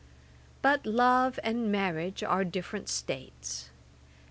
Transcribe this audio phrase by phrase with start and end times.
[0.63, 3.69] But love and marriage are different states.